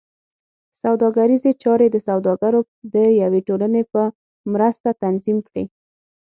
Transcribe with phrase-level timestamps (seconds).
[0.81, 2.61] سوداګریزې چارې د سوداګرو
[2.95, 4.01] د یوې ټولنې په
[4.53, 5.63] مرسته تنظیم کړې.